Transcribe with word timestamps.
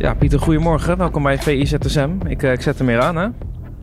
Ja, 0.00 0.14
Pieter, 0.14 0.38
goedemorgen. 0.38 0.98
Welkom 0.98 1.22
bij 1.22 1.38
VIZSM. 1.38 2.10
Ik, 2.26 2.42
eh, 2.42 2.52
ik 2.52 2.60
zet 2.60 2.78
hem 2.78 2.86
weer 2.86 3.00
aan, 3.00 3.16
hè? 3.16 3.28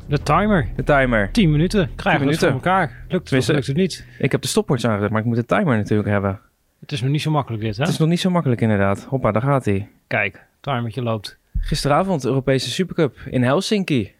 De 0.07 0.21
timer. 0.23 0.67
De 0.75 0.83
timer. 0.83 1.31
10 1.31 1.51
minuten. 1.51 1.89
Krijgen 1.95 2.25
we 2.25 2.31
het 2.31 2.39
voor 2.39 2.49
elkaar. 2.49 3.05
Lukt 3.07 3.29
het 3.29 3.47
lukt 3.47 3.67
het 3.67 3.75
niet? 3.75 4.05
Ik 4.19 4.31
heb 4.31 4.41
de 4.41 4.47
stopwatch 4.47 4.83
aangezet, 4.83 5.09
maar 5.09 5.19
ik 5.19 5.25
moet 5.25 5.35
de 5.35 5.45
timer 5.45 5.77
natuurlijk 5.77 6.09
hebben. 6.09 6.39
Het 6.79 6.91
is 6.91 7.01
nog 7.01 7.11
niet 7.11 7.21
zo 7.21 7.31
makkelijk 7.31 7.63
dit, 7.63 7.77
hè? 7.77 7.83
Het 7.83 7.91
is 7.91 7.97
nog 7.97 8.07
niet 8.07 8.19
zo 8.19 8.29
makkelijk 8.29 8.61
inderdaad. 8.61 9.03
Hoppa, 9.03 9.31
daar 9.31 9.41
gaat 9.41 9.65
hij. 9.65 9.89
Kijk, 10.07 10.45
timertje 10.59 11.01
loopt. 11.01 11.37
Gisteravond 11.59 12.25
Europese 12.25 12.69
Supercup 12.69 13.17
in 13.29 13.43
Helsinki. 13.43 14.13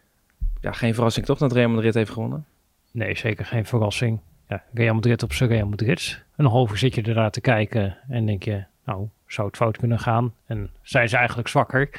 Ja, 0.60 0.72
geen 0.72 0.94
verrassing 0.94 1.26
toch 1.26 1.38
dat 1.38 1.52
Real 1.52 1.70
Madrid 1.70 1.94
heeft 1.94 2.10
gewonnen? 2.10 2.44
Nee, 2.92 3.16
zeker 3.16 3.44
geen 3.44 3.64
verrassing. 3.64 4.20
Ja, 4.48 4.62
Real 4.72 4.94
Madrid 4.94 5.22
op 5.22 5.32
zijn 5.32 5.50
Real 5.50 5.68
Madrid. 5.68 6.22
Een 6.36 6.46
half 6.46 6.70
uur 6.70 6.78
zit 6.78 6.94
je 6.94 7.02
ernaar 7.02 7.30
te 7.30 7.40
kijken 7.40 7.96
en 8.08 8.26
denk 8.26 8.42
je, 8.42 8.64
nou, 8.84 9.08
zou 9.28 9.46
het 9.46 9.56
fout 9.56 9.76
kunnen 9.76 9.98
gaan? 9.98 10.34
En 10.46 10.70
zijn 10.82 11.08
ze 11.08 11.16
eigenlijk 11.16 11.48
zwakker? 11.48 11.90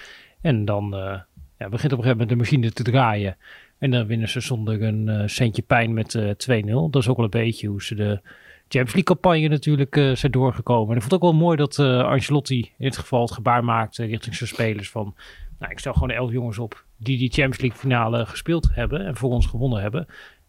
En 0.42 0.66
dan 0.66 0.96
eh, 0.96 1.20
ja, 1.58 1.70
begint 1.70 1.94
op 1.94 1.98
een 1.98 2.04
gegeven 2.04 2.10
moment 2.10 2.30
de 2.30 2.36
machine 2.36 2.72
te 2.72 2.84
draaien. 2.84 3.38
En 3.78 3.92
dan 3.92 4.08
winnen 4.08 4.30
ze 4.30 4.40
zonder 4.40 4.84
een 4.84 5.10
eh, 5.10 5.28
centje 5.28 5.62
pijn 5.62 5.94
met 5.94 6.16
eh 6.16 6.64
2-0. 6.64 6.66
Dat 6.66 7.02
is 7.02 7.08
ook 7.08 7.16
wel 7.16 7.26
een 7.26 7.32
beetje 7.32 7.68
hoe 7.68 7.84
ze 7.84 7.96
de 7.96 8.22
Champions 8.70 8.94
League 8.94 9.04
campagne 9.16 9.48
natuurlijk 9.48 9.98
eh, 9.98 10.16
zijn 10.16 10.32
doorgekomen. 10.32 10.90
En 10.90 10.96
ik 10.96 11.02
vond 11.02 11.12
het 11.12 11.24
ook 11.24 11.32
wel 11.32 11.40
mooi 11.42 11.58
dat 11.58 11.80
eh 11.80 12.04
Ancelotti 12.04 12.60
in 12.60 12.86
dit 12.86 12.98
geval 12.98 13.22
het 13.22 13.32
gebaar 13.32 13.64
maakte 13.64 14.06
richting 14.06 14.36
zijn 14.36 14.50
spelers 14.50 14.90
van... 14.90 15.16
Nou, 15.60 15.72
ik 15.72 15.80
stel 15.80 15.94
gewoon 15.94 16.12
elf 16.12 16.32
jongens 16.32 16.58
op 16.58 16.84
die 16.98 17.18
die 17.18 17.30
Champions 17.30 17.60
League 17.62 17.80
finale 17.80 18.26
gespeeld 18.26 18.70
hebben 18.72 19.06
en 19.06 19.16
voor 19.16 19.30
ons 19.30 19.46
gewonnen 19.46 19.82
hebben. 19.82 20.08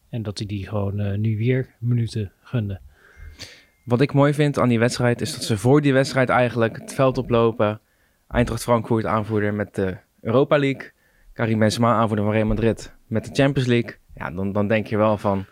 En 0.08 0.22
dat 0.22 0.38
hij 0.38 0.46
die 0.46 0.68
gewoon 0.68 1.00
eh, 1.00 1.18
nu 1.18 1.36
weer 1.36 1.68
minuten 1.78 2.32
gunde. 2.42 2.80
Wat 3.84 4.00
ik 4.00 4.12
mooi 4.12 4.34
vind 4.34 4.58
aan 4.58 4.68
die 4.68 4.78
wedstrijd 4.78 5.20
is 5.20 5.32
dat 5.34 5.44
ze 5.44 5.58
voor 5.58 5.80
die 5.80 5.92
wedstrijd 5.92 6.28
eigenlijk 6.28 6.78
het 6.80 6.94
veld 6.94 7.18
oplopen. 7.18 7.80
Eintracht 8.28 8.62
Frankfurt 8.62 9.06
aanvoerder 9.06 9.54
met 9.54 9.74
de 9.74 9.96
Europa 10.20 10.58
League. 10.58 10.90
Karim 11.32 11.58
Benzema 11.58 11.94
aanvoerder 11.94 12.24
van 12.24 12.34
Real 12.34 12.46
Madrid 12.46 12.94
met 13.06 13.24
de 13.24 13.42
Champions 13.42 13.68
League. 13.68 13.96
Ja, 14.14 14.30
dan, 14.30 14.52
dan 14.52 14.68
denk 14.68 14.86
je 14.86 14.96
wel 14.96 15.16
van, 15.18 15.44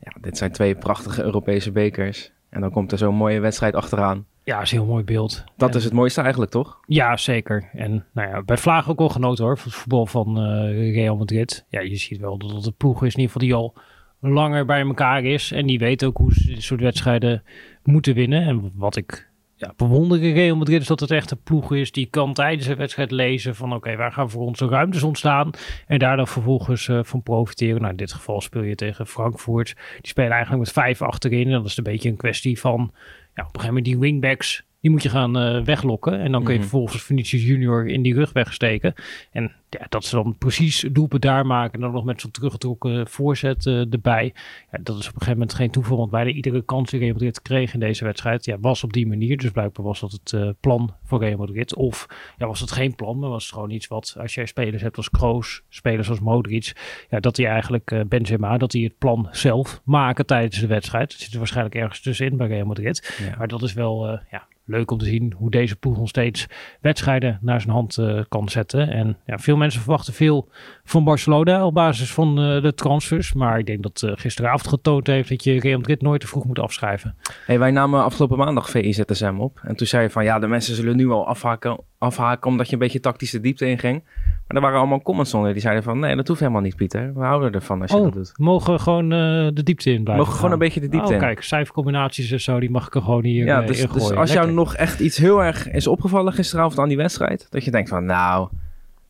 ja, 0.00 0.12
dit 0.20 0.36
zijn 0.38 0.52
twee 0.52 0.74
prachtige 0.74 1.22
Europese 1.22 1.72
bekers. 1.72 2.32
En 2.50 2.60
dan 2.60 2.70
komt 2.70 2.92
er 2.92 2.98
zo'n 2.98 3.14
mooie 3.14 3.40
wedstrijd 3.40 3.74
achteraan. 3.74 4.26
Ja, 4.44 4.60
is 4.60 4.72
een 4.72 4.78
heel 4.78 4.86
mooi 4.86 5.04
beeld. 5.04 5.44
Dat 5.56 5.70
En- 5.70 5.76
is 5.76 5.84
het 5.84 5.92
mooiste 5.92 6.20
eigenlijk, 6.20 6.50
toch? 6.50 6.78
Ja, 6.86 7.16
zeker. 7.16 7.68
En 7.72 8.06
nou 8.12 8.28
ja, 8.28 8.42
bij 8.42 8.56
Vlaag 8.56 8.90
ook 8.90 8.98
wel 8.98 9.08
genoten 9.08 9.44
hoor, 9.44 9.58
van 9.58 9.70
het 9.70 9.78
voetbal 9.80 10.06
van 10.06 10.38
eh, 10.38 10.92
Real 10.94 11.16
Madrid. 11.16 11.64
Ja, 11.68 11.80
je 11.80 11.96
ziet 11.96 12.20
wel 12.20 12.38
dat 12.38 12.50
het 12.50 12.66
een 12.66 12.74
ploeg 12.76 13.04
is 13.04 13.14
in 13.14 13.20
ieder 13.20 13.32
geval 13.40 13.48
die 13.48 13.54
al 13.56 13.74
langer 14.20 14.64
bij 14.64 14.80
elkaar 14.80 15.24
is. 15.24 15.52
En 15.52 15.66
die 15.66 15.78
weet 15.78 16.04
ook 16.04 16.16
hoe 16.16 16.32
ze 16.32 16.46
dit 16.46 16.62
soort 16.62 16.80
wedstrijden 16.80 17.42
moeten 17.82 18.14
winnen. 18.14 18.42
En 18.42 18.72
wat 18.74 18.96
ik 18.96 19.28
ja, 19.58 19.72
bewonder 19.76 20.22
in 20.22 20.34
Real 20.34 20.56
Madrid 20.56 20.80
is 20.80 20.86
dat 20.86 21.00
het 21.00 21.10
echt 21.10 21.30
een 21.30 21.42
ploeg 21.42 21.74
is 21.74 21.92
die 21.92 22.06
kan 22.06 22.34
tijdens 22.34 22.66
een 22.66 22.76
wedstrijd 22.76 23.10
lezen 23.10 23.54
van 23.54 23.74
oké, 23.74 23.96
waar 23.96 24.12
gaan 24.12 24.30
voor 24.30 24.42
ons 24.42 24.60
ruimtes 24.60 25.02
ontstaan. 25.02 25.50
En 25.86 25.98
daar 25.98 26.16
dan 26.16 26.26
vervolgens 26.26 26.88
eh, 26.88 27.00
van 27.02 27.22
profiteren. 27.22 27.78
Nou, 27.78 27.90
in 27.90 27.96
dit 27.96 28.12
geval 28.12 28.40
speel 28.40 28.62
je 28.62 28.74
tegen 28.74 29.06
Frankfurt. 29.06 29.74
Die 29.74 30.08
spelen 30.08 30.30
eigenlijk 30.30 30.62
met 30.62 30.72
vijf 30.72 31.02
achterin. 31.02 31.46
En 31.46 31.52
dat 31.52 31.66
is 31.66 31.76
een 31.76 31.84
beetje 31.84 32.08
een 32.08 32.16
kwestie 32.16 32.60
van 32.60 32.92
ja, 33.34 33.42
op 33.42 33.54
een 33.54 33.60
gegeven 33.60 33.66
moment 33.66 33.84
die 33.84 33.98
wingbacks. 33.98 34.66
Die 34.80 34.90
moet 34.90 35.02
je 35.02 35.08
gaan 35.08 35.38
eh, 35.38 35.62
weglokken. 35.64 36.20
En 36.20 36.32
dan 36.32 36.42
kun 36.44 36.52
je 36.52 36.58
Mhm. 36.58 36.68
vervolgens 36.68 37.02
Vinicius 37.02 37.44
Junior 37.44 37.86
in 37.88 38.02
die 38.02 38.14
rug 38.14 38.32
wegsteken. 38.32 38.94
En 39.32 39.52
ja, 39.70 39.86
dat 39.88 40.04
ze 40.04 40.14
dan 40.14 40.36
precies 40.38 40.84
doelpunt 40.92 41.22
daar 41.22 41.46
maken. 41.46 41.74
En 41.74 41.80
dan 41.80 41.92
nog 41.92 42.04
met 42.04 42.20
zo'n 42.20 42.30
teruggetrokken 42.30 43.08
voorzet 43.08 43.66
eh, 43.66 43.92
erbij. 43.92 44.34
Ja, 44.72 44.78
dat 44.82 44.98
is 44.98 45.00
op 45.08 45.12
een 45.14 45.18
gegeven 45.18 45.32
moment 45.32 45.54
geen 45.54 45.70
toeval. 45.70 45.96
Want 45.96 46.10
bijna 46.10 46.30
iedere 46.30 46.62
kans 46.64 46.90
die 46.90 47.00
Real 47.00 47.12
Madrid 47.12 47.42
kreeg 47.42 47.74
in 47.74 47.80
deze 47.80 48.04
wedstrijd. 48.04 48.44
Ja, 48.44 48.58
was 48.60 48.84
op 48.84 48.92
die 48.92 49.06
manier. 49.06 49.36
Dus 49.36 49.50
blijkbaar 49.50 49.84
was 49.86 50.00
dat 50.00 50.12
het 50.12 50.32
eh, 50.32 50.48
plan 50.60 50.94
voor 51.04 51.18
Real 51.20 51.38
Madrid. 51.38 51.74
Of 51.74 52.06
ja, 52.36 52.46
was 52.46 52.60
het 52.60 52.70
geen 52.72 52.94
plan. 52.94 53.18
Maar 53.18 53.30
was 53.30 53.44
het 53.44 53.52
gewoon 53.54 53.70
iets 53.70 53.86
wat 53.86 54.16
als 54.20 54.34
jij 54.34 54.46
spelers 54.46 54.82
hebt 54.82 54.96
als 54.96 55.10
Kroos. 55.10 55.62
Spelers 55.68 56.08
als 56.08 56.20
Modric. 56.20 56.72
Ja, 57.10 57.20
dat 57.20 57.36
die 57.36 57.46
eigenlijk 57.46 58.04
Benzema. 58.08 58.58
Dat 58.58 58.70
die 58.70 58.84
het 58.84 58.98
plan 58.98 59.28
zelf 59.30 59.80
maken 59.84 60.26
tijdens 60.26 60.60
de 60.60 60.66
wedstrijd. 60.66 61.10
Dat 61.10 61.20
zit 61.20 61.32
er 61.32 61.38
waarschijnlijk 61.38 61.74
ergens 61.74 62.00
tussenin 62.00 62.36
bij 62.36 62.46
Real 62.46 62.66
Madrid. 62.66 63.16
Ja. 63.28 63.34
Maar 63.38 63.48
dat 63.48 63.62
is 63.62 63.72
wel 63.72 64.06
ja, 64.30 64.46
leuk 64.68 64.90
om 64.90 64.98
te 64.98 65.04
zien 65.04 65.34
hoe 65.36 65.50
deze 65.50 65.76
ploeg 65.76 65.96
nog 65.98 66.08
steeds 66.08 66.46
wedstrijden 66.80 67.38
naar 67.40 67.60
zijn 67.60 67.72
hand 67.72 67.98
eh, 67.98 68.20
kan 68.28 68.48
zetten. 68.48 68.88
En 68.90 69.16
ja, 69.26 69.38
veel 69.38 69.56
mensen 69.56 69.80
verwachten 69.80 70.14
veel 70.14 70.48
van 70.84 71.04
Barcelona 71.04 71.66
op 71.66 71.74
basis 71.74 72.12
van 72.12 72.40
eh, 72.40 72.62
de 72.62 72.74
transfers. 72.74 73.32
Maar 73.32 73.58
ik 73.58 73.66
denk 73.66 73.82
dat 73.82 74.02
eh, 74.02 74.12
gisteravond 74.14 74.68
getoond 74.68 75.06
heeft 75.06 75.28
dat 75.28 75.44
je 75.44 75.60
Real 75.60 75.78
Madrid 75.78 76.02
nooit 76.02 76.20
te 76.20 76.26
vroeg 76.26 76.44
moet 76.44 76.58
afschrijven. 76.58 77.16
Wij 77.46 77.70
namen 77.70 78.04
afgelopen 78.04 78.38
maandag 78.38 78.70
VIZSM 78.70 79.36
op. 79.38 79.60
En 79.62 79.76
toen 79.76 79.86
zei 79.86 80.02
je 80.02 80.10
van 80.10 80.24
ja, 80.24 80.38
de 80.38 80.46
mensen 80.46 80.74
zullen 80.74 80.96
nu 80.96 81.10
al 81.10 81.26
afhaken, 81.26 81.80
afhaken 81.98 82.50
omdat 82.50 82.66
je 82.66 82.72
een 82.72 82.78
beetje 82.78 83.00
tactisch 83.00 83.30
de 83.30 83.40
diepte 83.40 83.66
inging. 83.66 84.02
Maar 84.48 84.56
er 84.56 84.62
waren 84.62 84.78
allemaal 84.78 85.02
comments 85.02 85.34
onder 85.34 85.52
die 85.52 85.62
zeiden 85.62 85.82
van 85.82 85.98
nee, 85.98 86.16
dat 86.16 86.28
hoeft 86.28 86.40
helemaal 86.40 86.60
niet 86.62 86.76
Pieter. 86.76 87.14
We 87.14 87.24
houden 87.24 87.52
ervan 87.52 87.80
als 87.80 87.90
je 87.90 87.96
Oh, 87.96 88.02
dat 88.02 88.12
doet. 88.12 88.32
mogen 88.36 88.72
we 88.72 88.78
gewoon 88.78 89.12
eh, 89.12 89.48
de 89.54 89.62
diepte 89.62 89.90
in 89.90 90.02
blijven 90.02 90.24
mogen 90.24 90.38
gewoon 90.38 90.52
een 90.52 90.58
beetje 90.58 90.80
de 90.80 90.88
diepte 90.88 91.08
oh, 91.08 91.14
in. 91.14 91.20
kijk, 91.20 91.42
cijfercombinaties 91.42 92.30
en 92.30 92.40
zo, 92.40 92.60
die 92.60 92.70
mag 92.70 92.86
ik 92.86 92.94
er 92.94 93.02
gewoon 93.02 93.24
hier 93.24 93.44
Ja, 93.44 93.60
eh, 93.60 93.66
dus, 93.66 93.86
dus 93.86 94.12
als 94.12 94.32
jou 94.32 94.52
nog 94.52 94.74
echt 94.74 95.00
iets 95.00 95.16
heel 95.16 95.44
erg 95.44 95.70
is 95.70 95.86
opgevallen 95.86 96.32
gisteravond 96.32 96.78
aan 96.78 96.88
die 96.88 96.96
wedstrijd, 96.96 97.46
dat 97.50 97.64
je 97.64 97.70
denkt 97.70 97.88
van 97.88 98.04
nou, 98.04 98.48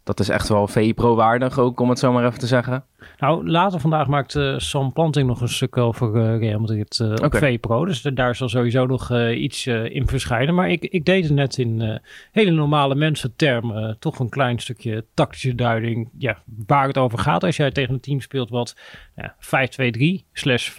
dat 0.09 0.21
is 0.21 0.29
echt 0.29 0.49
wel 0.49 0.67
VI 0.67 0.95
Pro 0.95 1.15
waardig 1.15 1.59
ook, 1.59 1.81
om 1.81 1.89
het 1.89 1.99
zo 1.99 2.13
maar 2.13 2.27
even 2.27 2.39
te 2.39 2.47
zeggen. 2.47 2.85
Nou, 3.19 3.49
later 3.49 3.81
vandaag 3.81 4.07
maakt 4.07 4.35
eh, 4.35 4.55
Sam 4.59 4.93
Planting 4.93 5.27
nog 5.27 5.41
een 5.41 5.49
stuk 5.49 5.77
over 5.77 6.15
eh, 6.15 6.39
Real 6.39 6.61
Madrid 6.61 7.01
eh 7.01 7.11
Oké. 7.11 7.25
op 7.25 7.37
VPRO. 7.37 7.85
Dus 7.85 8.03
daar 8.03 8.35
zal 8.35 8.49
sowieso 8.49 8.87
nog 8.87 9.13
iets 9.31 9.67
in 9.67 10.07
verschijnen. 10.07 10.55
Maar 10.55 10.71
ik, 10.71 10.85
ik 10.85 11.05
deed 11.05 11.25
het 11.25 11.33
net 11.33 11.59
in 11.59 12.01
hele 12.33 12.51
normale 12.51 12.95
mensentermen. 12.95 13.97
toch 13.99 14.19
een 14.19 14.29
klein 14.29 14.59
stukje 14.59 15.05
tactische 15.15 15.55
duiding. 15.55 16.09
Ja, 16.19 16.43
waar 16.67 16.87
het 16.87 16.99
over 16.99 17.19
gaat 17.19 17.45
als 17.45 17.57
jij 17.57 17.71
tegen 17.71 17.95
een 17.95 18.01
team 18.01 18.21
speelt 18.21 18.51
wat 18.51 18.77
ja, 19.17 19.37
5-2-3 19.41 20.27
slash 20.33 20.71
5-4-1 20.71 20.75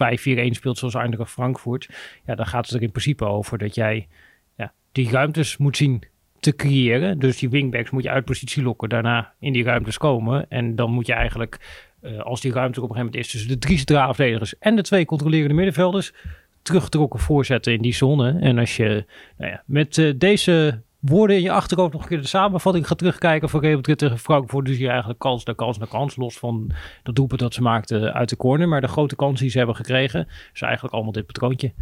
speelt 0.50 0.78
zoals 0.78 0.94
Eindracht 0.94 1.30
Frankfurt. 1.30 1.88
Ja, 2.26 2.34
dan 2.34 2.46
gaat 2.46 2.66
het 2.66 2.74
er 2.74 2.82
in 2.82 2.90
principe 2.90 3.24
over 3.24 3.58
dat 3.58 3.74
jij 3.74 4.08
ja, 4.56 4.72
die 4.92 5.10
ruimtes 5.10 5.56
moet 5.56 5.76
zien 5.76 6.02
te 6.40 6.56
creëren. 6.56 7.18
Dus 7.18 7.38
die 7.38 7.48
wingbacks 7.48 7.90
moet 7.90 8.02
je 8.02 8.10
uit 8.10 8.24
positie 8.24 8.62
lokken, 8.62 8.88
daarna 8.88 9.32
in 9.38 9.52
die 9.52 9.64
ruimtes 9.64 9.98
komen. 9.98 10.46
En 10.48 10.76
dan 10.76 10.90
moet 10.90 11.06
je 11.06 11.12
eigenlijk, 11.12 11.58
eh, 12.00 12.18
als 12.18 12.40
die 12.40 12.52
ruimte 12.52 12.82
op 12.82 12.88
een 12.88 12.94
gegeven 12.94 13.12
moment 13.12 13.24
is 13.24 13.30
tussen 13.30 13.50
de 13.50 13.58
drie 13.58 13.76
centrale 13.76 14.14
verdedigers 14.14 14.58
en 14.58 14.76
de 14.76 14.82
twee 14.82 15.04
controlerende 15.04 15.54
middenvelders, 15.54 16.12
teruggetrokken 16.62 17.20
voorzetten 17.20 17.72
in 17.72 17.82
die 17.82 17.94
zone. 17.94 18.38
En 18.40 18.58
als 18.58 18.76
je 18.76 19.04
nou 19.36 19.50
ja, 19.50 19.62
met 19.66 19.98
eh, 19.98 20.12
deze 20.16 20.82
woorden 20.98 21.36
in 21.36 21.42
je 21.42 21.52
achterhoofd 21.52 21.92
nog 21.92 22.02
een 22.02 22.08
keer 22.08 22.20
de 22.20 22.26
samenvatting 22.26 22.86
gaat 22.86 22.98
terugkijken 22.98 23.48
van 23.48 23.60
Real 23.60 23.74
Madrid 23.74 23.98
tegen 23.98 24.18
Frankfurt, 24.18 24.66
dus 24.66 24.78
je 24.78 24.88
eigenlijk 24.88 25.18
kans 25.18 25.44
na 25.44 25.52
kans 25.52 25.78
na 25.78 25.86
kans, 25.86 26.16
los 26.16 26.38
van 26.38 26.70
dat 27.02 27.14
doelpunt 27.14 27.40
dat 27.40 27.54
ze 27.54 27.62
maakten 27.62 28.14
uit 28.14 28.28
de 28.28 28.36
corner. 28.36 28.68
Maar 28.68 28.80
de 28.80 28.88
grote 28.88 29.16
kansen 29.16 29.40
die 29.40 29.50
ze 29.50 29.58
hebben 29.58 29.76
gekregen, 29.76 30.28
is 30.54 30.62
eigenlijk 30.62 30.94
allemaal 30.94 31.12
dit 31.12 31.26
patroontje. 31.26 31.72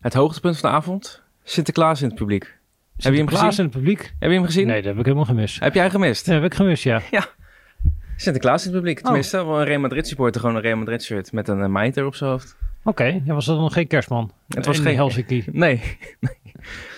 Het 0.00 0.14
hoogtepunt 0.14 0.58
van 0.58 0.70
de 0.70 0.76
avond, 0.76 1.22
Sinterklaas 1.42 2.02
in 2.02 2.08
het 2.08 2.18
publiek. 2.18 2.60
Heb 2.96 3.12
je 3.12 3.18
hem 3.18 3.28
Sinterklaas 3.28 3.46
gezien? 3.56 3.64
in 3.64 3.70
het 3.70 3.78
publiek? 3.78 4.14
Heb 4.18 4.28
je 4.30 4.36
hem 4.36 4.44
gezien? 4.44 4.66
Nee, 4.66 4.76
dat 4.76 4.84
heb 4.84 4.98
ik 4.98 5.04
helemaal 5.04 5.24
gemist. 5.24 5.60
Heb 5.60 5.74
jij 5.74 5.90
gemist? 5.90 6.26
Dat 6.26 6.34
heb 6.34 6.44
ik 6.44 6.54
gemist, 6.54 6.82
ja. 6.84 7.00
Sinterklaas 8.16 8.64
in 8.66 8.68
het 8.70 8.78
publiek. 8.78 8.98
Oh. 8.98 9.04
Tenminste, 9.04 9.36
wel 9.46 9.58
een 9.60 9.64
Real 9.64 9.80
Madrid 9.80 10.06
supporter, 10.08 10.40
gewoon 10.40 10.56
een 10.56 10.62
Real 10.62 10.76
Madrid 10.76 11.02
shirt 11.02 11.32
met 11.32 11.48
een 11.48 11.58
uh, 11.58 11.66
mijter 11.66 12.06
op 12.06 12.14
zijn 12.14 12.30
hoofd. 12.30 12.56
Oké, 12.84 13.20
ja, 13.24 13.34
was 13.34 13.44
dat 13.46 13.58
nog 13.58 13.72
geen 13.72 13.86
kerstman? 13.86 14.30
Het 14.48 14.66
was 14.66 14.76
In 14.78 14.82
geen 14.82 14.94
Helsinki. 14.94 15.44
Nee. 15.52 15.80
nee. 16.20 16.34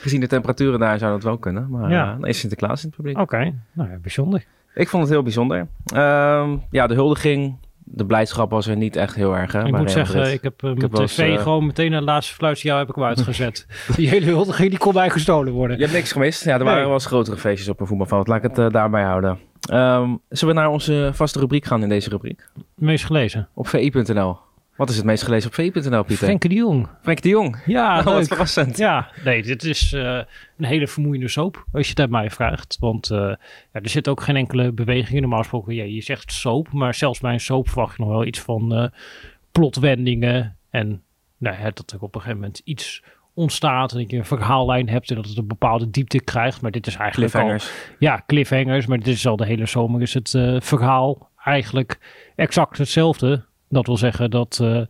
Gezien 0.00 0.20
de 0.20 0.26
temperaturen 0.26 0.78
daar 0.78 0.98
zou 0.98 1.12
dat 1.12 1.22
wel 1.22 1.38
kunnen. 1.38 1.70
Maar 1.70 1.90
Ja. 1.90 1.96
ja. 1.96 2.16
nee, 2.18 2.32
Sinterklaas 2.32 2.82
in 2.82 2.86
het 2.88 2.96
publiek. 2.96 3.18
Oké, 3.18 3.52
nou 3.72 3.90
ja, 3.90 3.96
bijzonder. 3.96 4.44
Ik 4.74 4.88
vond 4.88 5.02
het 5.02 5.12
heel 5.12 5.22
bijzonder. 5.22 5.66
Ehm, 5.94 6.56
ja, 6.70 6.86
de 6.86 6.94
huldiging. 6.94 7.56
De 7.84 8.06
blijdschap 8.06 8.50
was 8.50 8.66
er 8.66 8.76
niet 8.76 8.96
echt 8.96 9.14
heel 9.14 9.36
erg. 9.36 9.52
Hè, 9.52 9.64
ik 9.64 9.70
bij 9.70 9.80
moet 9.80 9.90
zeggen, 9.90 10.16
Madrid. 10.16 10.34
ik 10.34 10.42
heb 10.42 10.62
uh, 10.62 10.74
mijn 10.74 11.06
tv 11.06 11.18
eh, 11.36 11.42
gewoon 11.42 11.66
meteen 11.66 11.90
naar 11.90 12.00
de 12.00 12.06
laatste 12.06 12.34
fluitsignaal 12.34 12.78
heb 12.78 12.88
ik 12.88 12.94
hem 12.94 13.04
uitgezet. 13.04 13.66
Die 13.96 14.08
hele 14.08 14.26
huldiging 14.26 14.70
die 14.70 14.78
kon 14.78 14.94
mij 14.94 15.10
gestolen 15.10 15.52
worden. 15.52 15.76
Je 15.76 15.82
hebt 15.82 15.94
niks 15.94 16.12
gemist. 16.12 16.44
Ja, 16.44 16.52
er 16.52 16.58
waren 16.58 16.74
Nee. 16.74 16.84
wel 16.84 16.94
eens 16.94 17.06
grotere 17.06 17.36
feestjes 17.36 17.68
op 17.68 17.80
een 17.80 17.86
voetbalveld. 17.86 18.28
Laat 18.28 18.36
ik 18.44 18.50
het 18.50 18.58
eh, 18.58 18.68
daarbij 18.70 19.02
houden. 19.02 19.38
Ehm, 19.70 20.14
zullen 20.28 20.54
we 20.54 20.60
naar 20.60 20.70
onze 20.70 21.10
vaste 21.12 21.38
rubriek 21.38 21.64
gaan 21.64 21.82
in 21.82 21.88
deze 21.88 22.08
rubriek? 22.10 22.48
Meest 22.74 23.04
gelezen. 23.04 23.48
Op 23.54 23.68
vi.nl. 23.68 24.36
Wat 24.76 24.88
is 24.88 24.96
het 24.96 25.04
meest 25.04 25.22
gelezen 25.22 25.48
op 25.48 25.54
VI.nl, 25.54 26.02
Pieter? 26.02 26.26
Frenkie 26.26 26.48
de 26.48 26.54
Jong. 26.54 26.88
Frenkie 27.02 27.22
de 27.24 27.28
Jong. 27.28 27.62
Ja, 27.66 27.94
Nou, 28.02 28.16
wat 28.16 28.26
verrassend. 28.26 28.76
Ja, 28.76 29.10
nee, 29.24 29.42
dit 29.42 29.64
is 29.64 29.92
eh, 29.92 30.20
een 30.56 30.64
hele 30.64 30.86
vermoeiende 30.86 31.28
soap, 31.28 31.64
als 31.72 31.84
je 31.84 31.90
het 31.90 32.00
aan 32.00 32.10
mij 32.10 32.30
vraagt. 32.30 32.76
Want 32.80 33.10
eh, 33.10 33.18
ja, 33.18 33.36
er 33.72 33.88
zit 33.88 34.08
ook 34.08 34.22
geen 34.22 34.36
enkele 34.36 34.72
beweging 34.72 35.14
in. 35.14 35.20
Normaal 35.20 35.38
gesproken, 35.38 35.74
ja, 35.74 35.84
je 35.84 36.02
zegt 36.02 36.32
soap, 36.32 36.72
maar 36.72 36.94
zelfs 36.94 37.20
bij 37.20 37.32
een 37.32 37.40
soap 37.40 37.68
verwacht 37.68 37.96
je 37.96 38.02
nog 38.02 38.12
wel 38.12 38.24
iets 38.24 38.40
van 38.40 38.74
eh, 38.74 38.88
plotwendingen. 39.52 40.56
En 40.70 41.02
nou, 41.38 41.56
dat 41.74 41.90
er 41.90 42.00
op 42.00 42.14
een 42.14 42.20
gegeven 42.20 42.40
moment 42.40 42.60
iets 42.64 43.02
ontstaat 43.34 43.92
en 43.92 43.98
dat 43.98 44.10
je 44.10 44.16
een 44.16 44.24
verhaallijn 44.24 44.88
hebt 44.88 45.10
en 45.10 45.16
dat 45.16 45.26
het 45.26 45.36
een 45.36 45.46
bepaalde 45.46 45.90
diepte 45.90 46.20
krijgt. 46.20 46.60
Maar 46.60 46.70
dit 46.70 46.86
is 46.86 46.96
eigenlijk 46.96 47.34
al, 47.34 47.40
Cliffhangers. 47.40 47.96
ja, 47.98 48.22
cliffhangers, 48.26 48.86
maar 48.86 48.98
dit 48.98 49.06
is 49.06 49.26
al 49.26 49.36
de 49.36 49.46
hele 49.46 49.66
zomer 49.66 50.02
is 50.02 50.14
het 50.14 50.30
verhaal 50.58 51.30
eigenlijk 51.36 51.98
exact 52.36 52.78
hetzelfde. 52.78 53.44
Dat 53.68 53.86
wil 53.86 53.96
zeggen 53.96 54.30
dat 54.30 54.58
eh, 54.62 54.82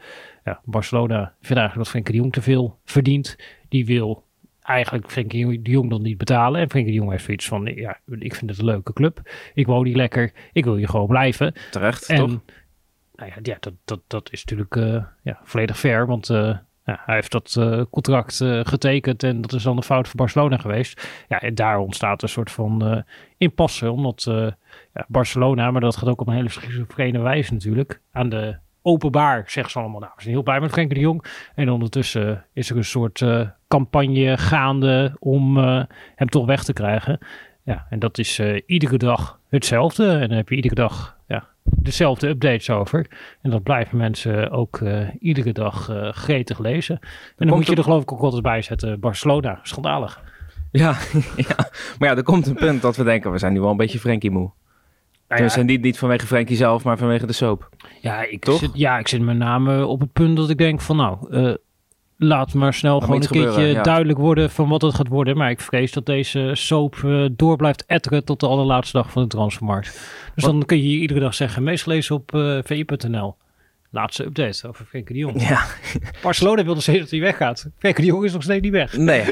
ja, 0.45 0.61
Barcelona 0.65 1.35
vindt 1.41 1.63
eigenlijk 1.63 1.75
dat 1.77 1.89
Frenkie 1.89 2.13
de 2.13 2.21
Jong 2.21 2.33
te 2.33 2.43
veel 2.43 2.79
verdient. 2.85 3.37
Die 3.69 3.87
wil 3.87 4.25
eigenlijk 4.63 5.11
Frenkie 5.11 5.63
de 5.63 5.71
Jong 5.71 5.91
dan 5.91 6.03
niet 6.03 6.19
betalen. 6.19 6.61
En 6.61 6.71
Frenkie 6.71 6.93
de 6.93 6.99
Jong 6.99 7.11
heeft 7.11 7.25
zoiets 7.25 7.49
van, 7.49 7.65
ja, 7.65 8.01
ik 8.19 8.35
vind 8.35 8.51
het 8.51 8.59
een 8.59 8.65
leuke 8.65 8.93
club. 8.93 9.31
Ik 9.55 9.67
woon 9.67 9.87
hier 9.87 9.97
lekker. 9.97 10.33
Ik 10.53 10.65
wil 10.65 10.77
hier 10.77 10.89
gewoon 10.89 11.07
blijven. 11.07 11.55
Terecht, 11.71 12.09
En 12.09 12.17
toch? 12.17 12.41
nou 13.15 13.31
ja, 13.31 13.37
ja 13.43 13.57
dat, 13.61 13.75
dat, 13.85 14.01
dat 14.07 14.33
is 14.33 14.45
natuurlijk 14.45 14.77
eh, 14.77 15.05
ja, 15.23 15.41
volledig 15.43 15.79
fair. 15.79 16.07
Want 16.07 16.31
eh, 16.31 16.57
ja, 16.85 17.03
hij 17.05 17.15
heeft 17.15 17.33
dat 17.33 17.59
contract 17.91 18.37
getekend 18.63 19.23
en 19.23 19.41
dat 19.41 19.53
is 19.53 19.63
dan 19.63 19.77
een 19.77 19.83
fout 19.83 20.09
voor 20.09 20.17
Barcelona 20.17 20.57
geweest. 20.57 21.25
Ja, 21.29 21.41
en 21.41 21.55
daar 21.55 21.79
ontstaat 21.79 22.23
een 22.23 22.29
soort 22.29 22.51
van 22.51 22.87
eh, 22.87 23.03
impasse. 23.37 23.91
Omdat 23.91 24.23
ja, 24.95 25.05
Barcelona, 25.09 25.71
maar 25.71 25.81
dat 25.81 25.97
gaat 25.97 26.09
ook 26.09 26.21
op 26.21 26.27
een 26.27 26.35
hele 26.35 26.49
schizofrene 26.49 27.19
wijze 27.19 27.53
natuurlijk, 27.53 28.01
aan 28.13 28.29
de 28.29 28.57
openbaar 28.85 29.43
zeggen 29.47 29.73
ze 29.73 29.79
allemaal, 29.79 30.01
nou, 30.01 30.13
we 30.17 30.23
zijn 30.23 30.35
heel 30.35 30.43
blij 30.43 30.61
met 30.61 30.71
Frenkie 30.71 30.95
de 30.95 31.01
Jong. 31.01 31.25
En 31.55 31.71
ondertussen 31.71 32.45
is 32.53 32.71
er 32.71 32.77
een 32.77 32.85
soort 32.85 33.21
eh, 33.21 33.41
campagne 33.69 34.37
gaande 34.39 35.17
om 35.19 35.59
eh, 35.59 35.83
hem 36.15 36.29
toch 36.29 36.47
weg 36.47 36.65
te 36.65 36.73
krijgen. 36.73 37.19
Ja, 37.63 37.87
en 37.91 37.99
dat 37.99 38.19
is 38.19 38.39
eh, 38.39 38.61
iedere 38.67 38.97
dag 38.97 39.39
hetzelfde. 39.49 40.09
En 40.11 40.29
dan 40.29 40.37
heb 40.37 40.49
je 40.49 40.55
iedere 40.57 40.75
dag 40.75 41.17
ja, 41.29 41.45
dezelfde 41.63 42.29
updates 42.29 42.71
over. 42.71 43.07
En 43.43 43.51
dat 43.51 43.63
blijven 43.63 43.97
mensen 43.99 44.51
ook 44.51 44.81
eh, 44.81 45.09
iedere 45.21 45.53
dag 45.53 45.89
eh, 45.89 46.13
gretig 46.13 46.59
lezen. 46.59 46.99
En 47.37 47.47
dan 47.47 47.57
moet 47.57 47.67
je 47.67 47.73
er- 47.73 47.79
er 47.79 47.85
geloof 47.85 48.03
ik 48.03 48.13
ook 48.13 48.21
altijd 48.21 48.43
bij 48.43 48.63
zetten. 48.63 49.01
Barcelona, 49.01 49.59
schandalig. 49.63 50.23
Ja, 50.71 50.95
ja, 51.49 51.57
maar 51.99 52.09
ja, 52.09 52.17
er 52.17 52.23
komt 52.23 52.47
een 52.47 52.55
punt 52.55 52.83
dat 52.83 52.97
we 52.97 53.05
denken, 53.05 53.33
we 53.33 53.39
zijn 53.39 53.53
nu 53.53 53.61
wel 53.61 53.71
een 53.71 53.77
beetje 53.77 53.99
Frenkie 53.99 54.31
moe. 54.31 54.51
Nou 55.39 55.49
Dus 55.55 55.57
niet, 55.65 55.83
niet 55.83 55.99
vanwege 55.99 56.27
Frenkie 56.27 56.57
zelf, 56.57 56.85
maar 56.85 56.99
vanwege 56.99 57.27
de 57.27 57.33
soap. 57.33 57.69
ja, 58.01 58.23
ik 58.29 58.45
Toch? 58.45 58.59
Zit, 58.59 58.71
ja, 58.75 58.99
ik 58.99 59.09
zit 59.09 59.21
met 59.21 59.37
name 59.37 59.87
op 59.87 60.01
het 60.01 60.13
punt 60.13 60.37
dat 60.37 60.51
ik 60.51 60.59
denk 60.59 60.81
van 60.81 60.97
nou... 60.97 61.31
eh, 61.31 61.55
Laat 62.17 62.55
maar 62.55 62.75
snel 62.75 62.93
Laat 62.95 63.05
gewoon 63.05 63.21
een 63.21 63.29
keertje 63.29 63.49
gebeuren, 63.51 63.75
ja. 63.75 63.83
duidelijk 63.83 64.19
worden 64.19 64.51
van 64.51 64.69
wat 64.69 64.83
het 64.83 64.95
gaat 64.95 65.09
worden. 65.09 65.37
Maar 65.37 65.51
ik 65.51 65.61
vrees 65.61 65.93
dat 65.93 66.07
deze 66.07 66.51
soap 66.53 66.97
eh, 67.05 67.25
door 67.33 67.57
blijft 67.57 67.85
etteren 67.87 68.25
tot 68.25 68.41
de 68.41 68.47
allerlaatste 68.47 68.97
dag 68.97 69.11
van 69.11 69.23
de 69.23 69.29
transfermarkt. 69.29 69.93
Dus 70.35 70.45
Wat- 70.45 70.53
dan 70.53 70.65
kun 70.65 70.77
je 70.77 70.83
hier 70.83 70.99
iedere 71.01 71.21
dag 71.21 71.35
zeggen, 71.35 71.63
meest 71.63 71.83
gelezen 71.83 72.15
op 72.15 72.35
eh 72.35 72.59
vi.nl. 72.65 73.37
Laatste 73.91 74.25
update 74.25 74.69
over 74.69 74.85
Frenkie 74.85 75.15
de 75.15 75.21
Jong. 75.21 75.49
Ja, 75.49 75.65
Barcelona 76.23 76.65
wil 76.65 76.75
nog 76.75 76.83
steeds 76.83 76.99
dat 77.01 77.11
hij 77.11 77.21
weggaat. 77.21 77.69
Frenkie 77.79 78.05
de 78.05 78.11
Jong 78.11 78.25
is 78.25 78.33
nog 78.33 78.43
steeds 78.43 78.63
niet 78.63 78.73
weg. 78.73 78.97
nee. 78.97 79.25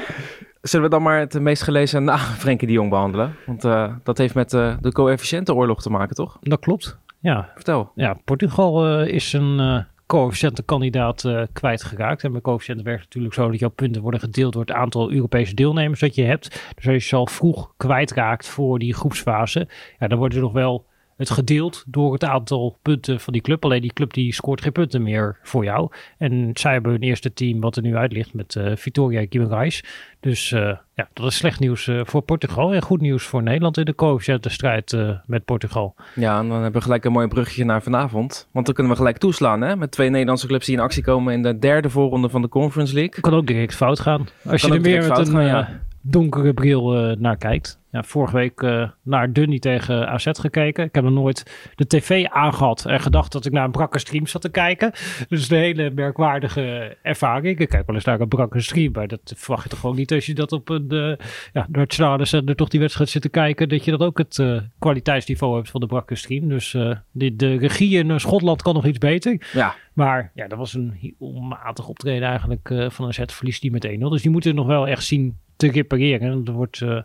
Zullen 0.62 0.84
we 0.84 0.94
dan 0.94 1.02
maar 1.02 1.18
het 1.18 1.40
meest 1.40 1.62
gelezen 1.62 2.04
na 2.04 2.18
Frenkie 2.42 2.66
de 2.66 2.72
Jong 2.72 2.90
behandelen? 2.90 3.34
Want 3.46 3.64
eh, 3.64 3.92
dat 4.02 4.18
heeft 4.18 4.34
met 4.34 4.52
eh, 4.52 4.76
de 4.80 4.92
coëfficiëntenoorlog 4.92 5.82
te 5.82 5.90
maken, 5.90 6.16
toch? 6.16 6.36
Dat 6.40 6.60
klopt. 6.60 6.98
Ja, 7.20 7.50
Vertel. 7.54 7.92
ja 7.94 8.16
Portugal 8.24 8.86
eh, 8.86 9.14
is 9.14 9.32
een 9.32 9.84
coëfficiëntenkandidaat 10.06 11.24
kwijtgeraakt. 11.52 12.24
En 12.24 12.32
bij 12.32 12.40
coëfficiënten 12.40 12.84
werkt 12.84 13.02
natuurlijk 13.02 13.34
zo 13.34 13.50
dat 13.50 13.58
jouw 13.58 13.68
punten 13.68 14.02
worden 14.02 14.20
gedeeld 14.20 14.52
door 14.52 14.62
het 14.62 14.72
aantal 14.72 15.12
Europese 15.12 15.54
deelnemers 15.54 16.00
dat 16.00 16.14
je 16.14 16.24
hebt. 16.24 16.74
Dus 16.74 16.86
als 16.86 16.94
je 16.94 17.00
ze 17.00 17.16
al 17.16 17.26
vroeg 17.26 17.72
kwijtraakt 17.76 18.48
voor 18.48 18.78
die 18.78 18.94
groepsfase, 18.94 19.68
ja, 19.98 20.08
dan 20.08 20.18
wordt 20.18 20.34
er 20.34 20.40
nog 20.40 20.52
wel 20.52 20.86
het 21.16 21.30
gedeeld 21.30 21.84
door 21.86 22.12
het 22.12 22.24
aantal 22.24 22.78
punten 22.82 23.20
van 23.20 23.32
die 23.32 23.42
club. 23.42 23.64
Alleen 23.64 23.80
die 23.80 23.92
club 23.92 24.12
die 24.12 24.34
scoort 24.34 24.60
geen 24.60 24.72
punten 24.72 25.02
meer 25.02 25.38
voor 25.42 25.64
jou. 25.64 25.90
En 26.18 26.50
zij 26.54 26.72
hebben 26.72 26.92
hun 26.92 27.00
eerste 27.00 27.32
team 27.32 27.60
wat 27.60 27.76
er 27.76 27.82
nu 27.82 27.96
uit 27.96 28.12
ligt 28.12 28.34
met 28.34 28.56
eh 28.56 28.76
Vitoria 28.76 29.26
Guimarães. 29.28 29.80
Dus 30.20 30.52
eh, 30.52 30.76
ja, 30.94 31.08
dat 31.12 31.26
is 31.26 31.36
slecht 31.36 31.60
nieuws 31.60 31.88
eh, 31.88 32.00
voor 32.04 32.22
Portugal 32.22 32.74
en 32.74 32.82
goed 32.82 33.00
nieuws 33.00 33.24
voor 33.24 33.42
Nederland 33.42 33.78
in 33.78 33.84
de 33.84 33.94
coëfficiëntenstrijd 33.94 34.92
eh 34.92 35.10
met 35.26 35.44
Portugal. 35.44 35.94
Ja, 36.14 36.38
en 36.38 36.48
dan 36.48 36.62
hebben 36.62 36.80
we 36.80 36.86
gelijk 36.86 37.04
een 37.04 37.12
mooi 37.12 37.26
bruggetje 37.26 37.64
naar 37.64 37.82
vanavond. 37.82 38.48
Want 38.52 38.66
dan 38.66 38.74
kunnen 38.74 38.92
we 38.92 38.98
gelijk 38.98 39.18
toeslaan, 39.18 39.60
hè? 39.60 39.76
Met 39.76 39.90
twee 39.90 40.10
Nederlandse 40.10 40.46
clubs 40.46 40.66
die 40.66 40.74
in 40.74 40.80
actie 40.82 41.02
komen 41.02 41.34
in 41.34 41.42
de 41.42 41.58
derde 41.58 41.90
voorronde 41.90 42.28
van 42.28 42.42
de 42.42 42.48
Conference 42.48 42.94
League. 42.94 43.20
kan 43.20 43.34
ook 43.34 43.46
direct 43.46 43.74
fout 43.74 44.00
gaan. 44.00 44.28
Als 44.44 44.60
Kan 44.60 44.70
je 44.70 44.76
er 44.76 44.82
meer 44.82 45.08
met 45.08 45.18
een 45.18 45.26
gaan, 45.26 45.44
ja. 45.44 45.80
Donkere 46.02 46.52
bril 46.52 46.96
eh, 46.96 47.16
naar 47.16 47.36
kijkt. 47.36 47.80
Ja, 47.90 48.02
vorige 48.02 48.36
week 48.36 48.60
eh, 48.62 48.88
naar 49.02 49.32
Dundee 49.32 49.58
tegen 49.58 50.08
AZ 50.08 50.26
gekeken. 50.32 50.84
Ik 50.84 50.94
heb 50.94 51.04
nog 51.04 51.12
nooit 51.12 51.70
de 51.74 51.86
tv 51.86 52.24
aangehad 52.24 52.84
en 52.86 53.00
gedacht 53.00 53.32
dat 53.32 53.44
ik 53.44 53.52
naar 53.52 53.64
een 53.64 53.70
brakke 53.70 53.98
stream 53.98 54.26
zat 54.26 54.42
te 54.42 54.50
kijken. 54.50 54.92
Dus 55.28 55.50
een 55.50 55.56
hele 55.56 55.90
merkwaardige 55.90 56.96
ervaring. 57.02 57.58
Ik 57.58 57.68
kijk 57.68 57.86
wel 57.86 57.94
eens 57.94 58.04
naar 58.04 58.20
een 58.20 58.28
brakke 58.28 58.60
stream, 58.60 58.92
maar 58.92 59.08
dat 59.08 59.32
verwacht 59.36 59.62
je 59.62 59.68
toch 59.68 59.80
gewoon 59.80 59.96
niet 59.96 60.12
als 60.12 60.26
je 60.26 60.34
dat 60.34 60.52
op 60.52 60.68
een 60.68 60.86
uh, 60.88 61.14
ja, 61.52 61.66
nationale 61.70 62.24
zender 62.24 62.56
toch 62.56 62.68
die 62.68 62.80
wedstrijd 62.80 63.10
zit 63.10 63.22
te 63.22 63.28
kijken. 63.28 63.68
Dat 63.68 63.84
je 63.84 63.90
dat 63.90 64.00
ook 64.00 64.18
het 64.18 64.38
uh, 64.38 64.60
kwaliteitsniveau 64.78 65.56
hebt 65.56 65.70
van 65.70 65.80
de 65.80 65.86
brakke 65.86 66.14
stream. 66.14 66.48
Dus 66.48 66.70
de, 67.10 67.36
de 67.36 67.56
regie 67.56 67.98
in 67.98 68.20
Schotland 68.20 68.62
kan 68.62 68.74
nog 68.74 68.86
iets 68.86 68.98
beter. 68.98 69.46
Ja, 69.52 69.74
Maar 69.92 70.30
ja, 70.34 70.48
dat 70.48 70.58
was 70.58 70.74
een 70.74 71.14
onmatig 71.18 71.88
optreden 71.88 72.28
eigenlijk 72.28 72.74
van 72.88 73.06
een 73.06 73.14
set 73.14 73.32
verlies 73.32 73.60
die 73.60 73.70
met 73.70 73.86
1-0. 73.86 73.90
Dus 73.98 74.22
die 74.22 74.30
moeten 74.30 74.54
nog 74.54 74.66
wel 74.66 74.86
echt 74.88 75.04
zien 75.04 75.40
te 75.62 75.70
repareren. 75.70 76.44
Dat 76.44 76.54
wordt 76.54 76.80
uh, 76.80 77.00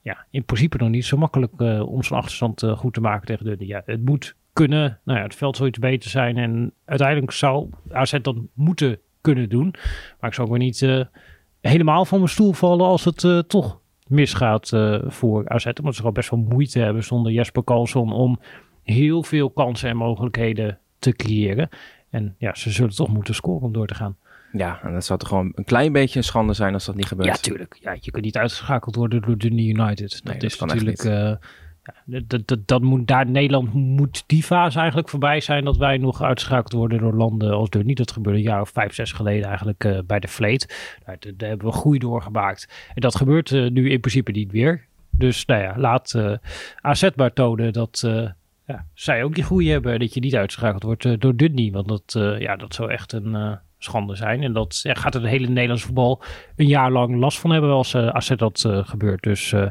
ja, 0.00 0.26
in 0.30 0.44
principe 0.44 0.76
nog 0.76 0.88
niet 0.88 1.04
zo 1.04 1.16
makkelijk 1.16 1.52
uh, 1.58 1.88
om 1.88 2.02
zo'n 2.02 2.16
achterstand 2.16 2.62
uh, 2.62 2.78
goed 2.78 2.94
te 2.94 3.00
maken 3.00 3.26
tegen 3.26 3.58
de. 3.58 3.66
Ja, 3.66 3.82
het 3.84 4.04
moet 4.04 4.36
kunnen. 4.52 5.00
Nou 5.04 5.18
ja, 5.18 5.24
het 5.24 5.34
veld 5.34 5.56
zou 5.56 5.68
iets 5.68 5.78
beter 5.78 6.10
zijn. 6.10 6.36
En 6.36 6.72
uiteindelijk 6.84 7.32
zou 7.32 7.68
AZ 7.90 8.18
dat 8.22 8.36
moeten 8.54 8.98
kunnen 9.20 9.48
doen. 9.48 9.74
Maar 10.20 10.30
ik 10.30 10.34
zou 10.34 10.48
ook 10.48 10.58
niet 10.58 11.06
helemaal 11.60 12.04
van 12.04 12.18
mijn 12.18 12.30
stoel 12.30 12.52
vallen 12.52 12.86
als 12.86 13.04
het 13.04 13.48
toch 13.48 13.80
misgaat 14.06 14.68
voor 15.06 15.48
AZ. 15.48 15.66
Omdat 15.66 15.92
ze 15.92 15.98
gewoon 15.98 16.12
best 16.12 16.30
wel 16.30 16.46
moeite 16.48 16.78
hebben 16.78 17.04
zonder 17.04 17.32
Jesper 17.32 17.62
Karlsson 17.62 18.12
om 18.12 18.40
heel 18.82 19.22
veel 19.22 19.50
kansen 19.50 19.88
en 19.88 19.96
mogelijkheden 19.96 20.78
te 20.98 21.12
creëren. 21.12 21.68
En 22.10 22.34
ja, 22.38 22.54
ze 22.54 22.70
zullen 22.70 22.94
toch 22.94 23.08
moeten 23.08 23.34
scoren 23.34 23.62
om 23.62 23.72
door 23.72 23.86
te 23.86 23.94
gaan. 23.94 24.16
Ja, 24.52 24.80
en 24.82 24.92
dat 24.92 25.04
zou 25.04 25.18
toch 25.18 25.28
gewoon 25.28 25.52
een 25.54 25.64
klein 25.64 25.92
beetje 25.92 26.18
een 26.18 26.24
schande 26.24 26.52
zijn 26.52 26.74
als 26.74 26.84
dat 26.84 26.94
niet 26.94 27.06
gebeurt. 27.06 27.28
Ja, 27.28 27.34
tuurlijk. 27.34 27.78
Ja, 27.80 27.96
je 28.00 28.10
kunt 28.10 28.24
niet 28.24 28.36
uitgeschakeld 28.36 28.94
worden 28.94 29.22
door 29.22 29.38
Dundee 29.38 29.66
United. 29.66 30.10
Dat, 30.12 30.24
Nee, 30.24 30.34
dat 30.34 30.50
is 30.50 30.56
kan 30.56 30.68
natuurlijk... 30.68 31.02
niet. 31.02 31.12
Uh, 31.12 31.34
ja, 31.84 32.20
dat, 32.26 32.48
dat, 32.48 32.68
dat 32.68 32.82
moet, 32.82 33.06
daar 33.06 33.26
Nederland 33.26 33.72
moet 33.72 34.24
die 34.26 34.42
fase 34.42 34.78
eigenlijk 34.78 35.08
voorbij 35.08 35.40
zijn 35.40 35.64
dat 35.64 35.76
wij 35.76 35.98
nog 35.98 36.22
uitgeschakeld 36.22 36.72
worden 36.72 36.98
door 36.98 37.14
landen 37.14 37.52
als 37.52 37.70
Dundee. 37.70 37.94
Dat 37.94 38.12
gebeurde 38.12 38.38
een 38.38 38.44
jaar 38.44 38.60
of 38.60 38.70
vijf, 38.70 38.94
zes 38.94 39.12
geleden 39.12 39.48
eigenlijk 39.48 39.84
uh, 39.84 39.98
bij 40.06 40.20
de 40.20 40.28
Vleet. 40.28 40.96
Daar, 41.04 41.16
daar, 41.36 41.48
hebben 41.48 41.66
we 41.66 41.72
groei 41.72 41.98
doorgemaakt. 41.98 42.68
En 42.94 43.00
dat 43.00 43.16
gebeurt 43.16 43.50
uh, 43.50 43.70
nu 43.70 43.90
in 43.90 44.00
principe 44.00 44.30
niet 44.30 44.52
meer. 44.52 44.84
Dus 45.10 45.44
nou 45.44 45.62
ja, 45.62 45.74
laat 45.76 46.18
AZ 46.80 47.08
maar 47.16 47.32
tonen 47.32 47.72
dat 47.72 48.00
ja, 48.66 48.86
zij 48.94 49.24
ook 49.24 49.34
die 49.34 49.44
groei 49.44 49.70
hebben. 49.70 50.00
Dat 50.00 50.14
je 50.14 50.20
niet 50.20 50.36
uitgeschakeld 50.36 50.82
wordt 50.82 51.20
door 51.20 51.36
Dundee. 51.36 51.72
Want 51.72 51.88
dat, 51.88 52.36
ja, 52.38 52.56
dat 52.56 52.74
zou 52.74 52.90
echt 52.90 53.12
een 53.12 53.58
schande 53.84 54.16
zijn. 54.16 54.42
En 54.42 54.52
dat 54.52 54.80
ja, 54.82 54.94
gaat 54.94 55.14
het 55.14 55.22
hele 55.22 55.48
Nederlands 55.48 55.82
voetbal 55.82 56.22
een 56.56 56.66
jaar 56.66 56.90
lang 56.90 57.16
last 57.18 57.38
van 57.38 57.50
hebben 57.50 57.70
als 57.70 57.94
uh, 57.94 58.08
AZ 58.08 58.30
dat 58.36 58.64
uh, 58.66 58.86
gebeurt. 58.88 59.22
Dus 59.22 59.52
uh, 59.52 59.66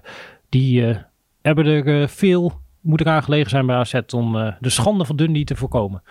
die 0.50 0.98
hebben 1.42 1.66
er 1.66 2.10
veel, 2.10 2.52
moet 2.82 3.02
eraan 3.02 3.24
gelegen 3.24 3.50
zijn 3.50 3.66
bij 3.66 3.76
AZ 3.76 4.00
om 4.14 4.54
de 4.60 4.70
schande 4.70 5.06
van 5.06 5.16
Dundee 5.16 5.44
te 5.44 5.56
voorkomen. 5.56 6.04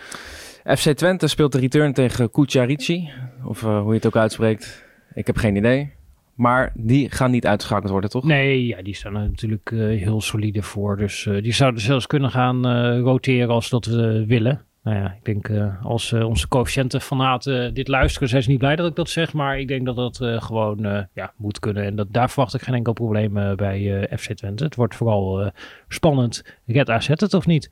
FC 0.64 0.90
Twente 0.90 1.26
speelt 1.26 1.52
de 1.52 1.58
return 1.58 1.92
tegen 1.92 2.30
Kucharici, 2.30 3.10
of 3.44 3.60
hoe 3.60 3.86
je 3.86 3.92
het 3.92 4.06
ook 4.06 4.16
uitspreekt. 4.16 4.84
Ik 5.14 5.26
heb 5.26 5.36
geen 5.36 5.56
idee. 5.56 5.92
Maar 6.34 6.72
die 6.74 7.10
gaan 7.10 7.30
niet 7.30 7.46
uitgeschakeld 7.46 7.90
worden, 7.90 8.10
toch? 8.10 8.24
Nee, 8.24 8.66
ja, 8.66 8.82
die 8.82 8.94
staan 8.94 9.16
er 9.16 9.28
natuurlijk 9.28 9.70
heel 10.00 10.20
solide 10.20 10.62
voor. 10.62 10.96
Dus 10.96 11.28
die 11.42 11.52
zouden 11.52 11.80
zelfs 11.80 12.06
kunnen 12.06 12.30
gaan 12.30 12.66
roteren 13.00 13.54
als 13.54 13.68
dat 13.68 13.84
we 13.84 14.24
willen. 14.26 14.64
Nou 14.82 14.96
ja, 14.96 15.12
ik 15.12 15.24
denk 15.24 15.48
uh, 15.48 15.84
als 15.84 16.12
uh, 16.12 16.26
onze 16.26 16.48
coëfficiëntenfanaten 16.48 17.66
uh, 17.66 17.74
dit 17.74 17.88
luisteren, 17.88 18.28
zijn 18.28 18.42
ze 18.42 18.50
niet 18.50 18.58
blij 18.58 18.76
dat 18.76 18.88
ik 18.88 18.96
dat 18.96 19.08
zeg. 19.08 19.32
Maar 19.32 19.58
ik 19.58 19.68
denk 19.68 19.86
dat 19.86 19.96
dat 19.96 20.20
uh, 20.22 20.42
gewoon 20.42 21.06
ja, 21.12 21.32
moet 21.36 21.58
kunnen. 21.58 21.84
En 21.84 21.96
dat, 21.96 22.06
daar 22.10 22.30
verwacht 22.30 22.54
ik 22.54 22.62
geen 22.62 22.74
enkel 22.74 22.92
probleem 22.92 23.56
bij 23.56 24.08
FC 24.18 24.32
Twente. 24.32 24.64
Het 24.64 24.74
wordt 24.74 24.94
vooral 24.94 25.52
spannend. 25.88 26.44
Red 26.66 26.90
AZ 26.90 27.08
het 27.08 27.34
of 27.34 27.46
niet? 27.46 27.70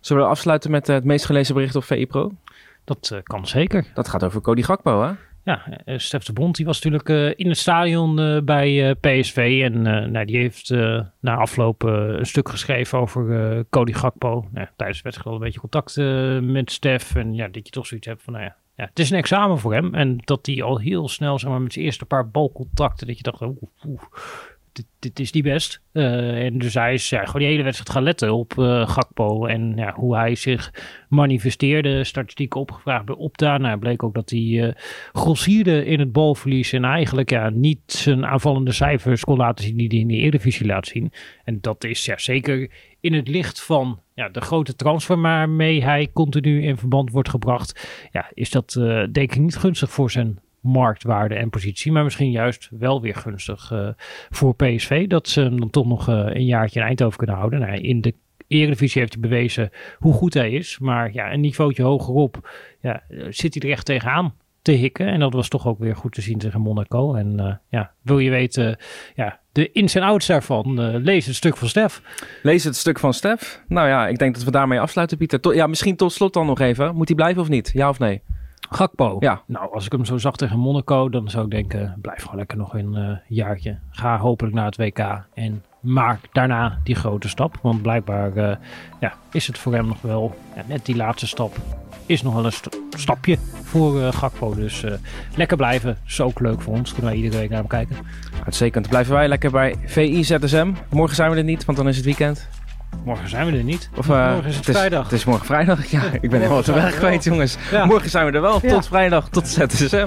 Zullen 0.00 0.22
we 0.22 0.28
afsluiten 0.28 0.70
met 0.70 0.86
het 0.86 1.04
meest 1.04 1.24
gelezen 1.24 1.54
bericht 1.54 1.76
op 1.76 1.84
VI 1.84 2.06
Pro? 2.06 2.32
Dat 2.84 3.20
kan 3.22 3.46
zeker. 3.46 3.86
Dat 3.94 4.08
gaat 4.08 4.24
over 4.24 4.40
Cody 4.40 4.62
Gakpo, 4.62 5.02
hè? 5.02 5.12
Ja, 5.44 5.62
uh, 5.86 5.98
Stef 5.98 6.24
de 6.24 6.32
Bond 6.32 6.56
die 6.56 6.66
was 6.66 6.80
natuurlijk 6.80 7.08
uh, 7.08 7.32
in 7.36 7.48
het 7.48 7.58
stadion 7.58 8.20
uh, 8.20 8.42
bij 8.42 8.94
PSV. 8.94 9.60
En 9.64 9.82
nou, 10.12 10.24
die 10.24 10.36
heeft 10.36 10.70
na 11.20 11.36
afloop 11.36 11.82
een 11.82 12.26
stuk 12.26 12.48
geschreven 12.48 12.98
over 12.98 13.66
Cody 13.70 13.92
Gakpo. 13.92 14.48
Nou, 14.52 14.66
tijdens 14.76 14.98
de 14.98 15.04
wedstrijd 15.04 15.26
al 15.26 15.34
een 15.34 15.40
beetje 15.40 15.60
contact 15.60 15.96
met 16.52 16.72
Stef. 16.72 17.14
En 17.14 17.34
ja, 17.34 17.48
dat 17.48 17.66
je 17.66 17.72
toch 17.72 17.86
zoiets 17.86 18.06
hebt 18.06 18.22
van, 18.22 18.32
nou 18.32 18.44
ja, 18.44 18.56
ja, 18.76 18.84
het 18.84 18.98
is 18.98 19.10
een 19.10 19.18
examen 19.18 19.58
voor 19.58 19.72
hem. 19.72 19.94
En 19.94 20.18
dat 20.24 20.46
hij 20.46 20.62
al 20.62 20.78
heel 20.78 21.08
snel, 21.08 21.38
zeg 21.38 21.50
maar, 21.50 21.62
met 21.62 21.72
zijn 21.72 21.84
eerste 21.84 22.04
paar 22.04 22.28
balcontacten, 22.28 23.06
dat 23.06 23.16
je 23.16 23.22
dacht, 23.22 23.40
oeh, 23.40 23.56
oeh, 23.86 24.02
dit, 24.98 25.20
is 25.20 25.32
niet 25.32 25.42
best. 25.42 25.80
Uh, 25.92 26.44
en 26.44 26.58
dus 26.58 26.74
hij 26.74 26.94
is 26.94 27.08
ja, 27.08 27.24
gewoon 27.24 27.40
die 27.40 27.50
hele 27.50 27.62
wedstrijd 27.62 27.90
gaan 27.90 28.02
letten 28.02 28.34
op 28.34 28.54
uh, 28.58 28.88
Gakpo 28.88 29.46
en 29.46 29.72
ja, 29.76 29.94
hoe 29.94 30.16
hij 30.16 30.34
zich 30.34 30.72
manifesteerde. 31.08 32.04
Statistieken 32.04 32.60
opgevraagd 32.60 33.04
bij 33.04 33.14
Opta. 33.14 33.58
Nou, 33.58 33.78
bleek 33.78 34.02
ook 34.02 34.14
dat 34.14 34.30
hij 34.30 34.40
uh, 34.40 34.72
grossierde 35.12 35.84
in 35.84 35.98
het 35.98 36.12
balverlies 36.12 36.72
en 36.72 36.84
eigenlijk 36.84 37.30
ja, 37.30 37.50
niet 37.50 37.80
zijn 37.86 38.26
aanvallende 38.26 38.72
cijfers 38.72 39.24
kon 39.24 39.36
laten 39.36 39.64
zien 39.64 39.76
die 39.76 39.88
hij 39.88 39.98
in 39.98 40.08
de 40.08 40.14
Eredivisie 40.14 40.66
laat 40.66 40.86
zien. 40.86 41.12
En 41.44 41.58
dat 41.60 41.84
is 41.84 42.04
ja, 42.04 42.18
zeker 42.18 42.70
in 43.00 43.12
het 43.12 43.28
licht 43.28 43.62
van 43.62 44.00
ja, 44.14 44.28
de 44.28 44.40
grote 44.40 44.76
transfer 44.76 45.20
waarmee 45.20 45.84
hij 45.84 46.10
continu 46.12 46.62
in 46.62 46.76
verband 46.76 47.10
wordt 47.10 47.28
gebracht. 47.28 47.88
Ja, 48.12 48.30
is 48.34 48.50
dat 48.50 48.72
denk 49.12 49.16
ik 49.34 49.38
niet 49.38 49.56
gunstig 49.56 49.90
voor 49.90 50.10
zijn 50.10 50.38
marktwaarde 50.64 51.34
en 51.34 51.50
positie. 51.50 51.92
Maar 51.92 52.04
misschien 52.04 52.30
juist 52.30 52.68
wel 52.70 53.00
weer 53.00 53.14
gunstig 53.14 53.70
uh, 53.72 53.88
voor 54.30 54.54
PSV. 54.54 55.06
Dat 55.06 55.28
ze 55.28 55.40
hem 55.40 55.60
dan 55.60 55.70
toch 55.70 55.86
nog 55.86 56.08
uh, 56.08 56.14
een 56.16 56.44
jaartje 56.44 56.80
in 56.80 56.86
Eindhoven 56.86 57.18
kunnen 57.18 57.36
houden. 57.36 57.60
Nou, 57.60 57.76
in 57.76 58.00
de 58.00 58.14
Eredivisie 58.46 59.00
heeft 59.00 59.12
hij 59.12 59.22
bewezen 59.22 59.70
hoe 59.98 60.12
goed 60.12 60.34
hij 60.34 60.50
is. 60.50 60.78
Maar 60.78 61.12
ja, 61.12 61.32
een 61.32 61.40
niveautje 61.40 61.82
hogerop 61.82 62.50
ja, 62.80 63.02
zit 63.30 63.54
hij 63.54 63.62
er 63.62 63.76
echt 63.76 63.86
tegenaan 63.86 64.34
te 64.62 64.72
hikken. 64.72 65.06
En 65.06 65.20
dat 65.20 65.32
was 65.32 65.48
toch 65.48 65.66
ook 65.66 65.78
weer 65.78 65.96
goed 65.96 66.12
te 66.12 66.20
zien 66.20 66.38
tegen 66.38 66.60
Monaco. 66.60 67.14
En 67.14 67.40
uh, 67.40 67.54
ja, 67.68 67.92
wil 68.02 68.18
je 68.18 68.30
weten 68.30 68.76
ja, 69.14 69.40
de 69.52 69.72
ins 69.72 69.94
en 69.94 70.02
outs 70.02 70.26
daarvan, 70.26 70.96
lees 71.02 71.26
het 71.26 71.34
stuk 71.34 71.56
van 71.56 71.68
Stef. 71.68 72.02
Lees 72.42 72.64
het 72.64 72.76
stuk 72.76 72.98
van 72.98 73.14
Stef. 73.14 73.62
Nou 73.68 73.88
ja, 73.88 74.08
ik 74.08 74.18
denk 74.18 74.34
dat 74.34 74.44
we 74.44 74.50
daarmee 74.50 74.80
afsluiten, 74.80 75.18
Pieter. 75.18 75.54
Ja, 75.54 75.66
misschien 75.66 75.96
tot 75.96 76.12
slot 76.12 76.32
dan 76.32 76.46
nog 76.46 76.60
even. 76.60 76.94
Moet 76.94 77.08
hij 77.08 77.16
blijven 77.16 77.42
of 77.42 77.48
niet? 77.48 77.70
Ja 77.74 77.88
of 77.88 77.98
nee? 77.98 78.22
Gakpo. 78.74 79.16
Ja. 79.20 79.42
Nou, 79.46 79.72
als 79.72 79.86
ik 79.86 79.92
hem 79.92 80.04
zo 80.04 80.18
zag 80.18 80.36
tegen 80.36 80.58
Monaco, 80.58 81.08
dan 81.08 81.30
zou 81.30 81.44
ik 81.44 81.50
denken, 81.50 81.98
blijf 82.00 82.22
gewoon 82.22 82.36
lekker 82.36 82.56
nog 82.56 82.74
een 82.74 82.94
uh, 82.94 83.16
jaartje. 83.28 83.78
Ga 83.90 84.18
hopelijk 84.18 84.54
naar 84.54 84.64
het 84.64 84.76
WK 84.76 84.98
en 85.34 85.62
maak 85.80 86.18
daarna 86.32 86.78
die 86.84 86.94
grote 86.94 87.28
stap. 87.28 87.58
Want 87.62 87.82
blijkbaar 87.82 88.36
uh, 88.36 88.56
ja, 89.00 89.12
is 89.32 89.46
het 89.46 89.58
voor 89.58 89.74
hem 89.74 89.86
nog 89.86 90.00
wel, 90.00 90.34
ja, 90.56 90.62
net 90.66 90.86
die 90.86 90.96
laatste 90.96 91.26
stap, 91.26 91.56
is 92.06 92.22
nog 92.22 92.34
wel 92.34 92.44
een 92.44 92.52
st 92.52 92.78
stapje 92.90 93.38
voor 93.62 93.96
uh, 93.96 94.12
Gakpo. 94.12 94.54
Dus 94.54 94.84
lekker 95.36 95.56
blijven, 95.56 95.98
is 96.06 96.20
ook 96.20 96.40
leuk 96.40 96.60
voor 96.60 96.74
ons. 96.74 96.92
Kunnen 96.92 97.10
wij 97.10 97.20
iedere 97.20 97.40
week 97.40 97.50
naar 97.50 97.58
hem 97.58 97.68
kijken. 97.68 97.96
Uitstekend. 98.44 98.88
Blijven 98.88 99.14
wij 99.14 99.28
lekker 99.28 99.50
bij 99.50 99.74
VI 99.84 100.24
ZSM. 100.24 100.72
Morgen 100.90 101.16
zijn 101.16 101.30
we 101.30 101.36
er 101.36 101.44
niet, 101.44 101.64
want 101.64 101.78
dan 101.78 101.88
is 101.88 101.96
het 101.96 102.04
weekend. 102.04 102.48
Morgen 103.04 103.28
zijn 103.28 103.46
we 103.46 103.56
er 103.56 103.64
niet. 103.64 103.88
Of, 103.96 104.08
uh, 104.08 104.32
morgen 104.32 104.48
is 104.48 104.56
het, 104.56 104.66
het 104.66 104.68
is, 104.68 104.80
vrijdag. 104.80 105.02
Het 105.02 105.12
is 105.12 105.24
morgen 105.24 105.46
vrijdag. 105.46 105.86
Ja, 105.86 106.02
ik 106.20 106.30
ben 106.30 106.40
helemaal 106.40 106.62
te 106.62 106.72
weg 106.72 106.96
kwijt, 106.96 107.24
jongens. 107.24 107.56
Ja. 107.70 107.84
Morgen 107.84 108.10
zijn 108.10 108.26
we 108.26 108.32
er 108.32 108.40
wel. 108.40 108.58
Ja. 108.62 108.68
Tot 108.68 108.86
vrijdag, 108.86 109.28
tot 109.28 109.48
ZSM. 109.48 110.06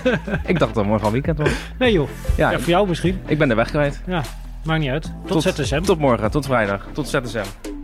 ik 0.52 0.58
dacht 0.58 0.74
dat 0.74 0.84
morgen 0.84 1.06
al 1.06 1.12
weekend 1.12 1.38
was. 1.38 1.50
Nee 1.78 1.92
joh. 1.92 2.08
Ja, 2.36 2.50
ja, 2.50 2.58
voor 2.58 2.68
jou 2.68 2.88
misschien. 2.88 3.20
Ik 3.26 3.38
ben 3.38 3.50
er 3.50 3.56
weg 3.56 3.70
kwijt. 3.70 4.02
Ja, 4.06 4.22
maakt 4.64 4.80
niet 4.80 4.90
uit. 4.90 5.12
Tot, 5.26 5.42
tot 5.42 5.56
ZSM. 5.56 5.82
Tot 5.82 5.98
morgen, 5.98 6.30
tot 6.30 6.46
vrijdag, 6.46 6.86
tot 6.92 7.08
ZSM. 7.08 7.75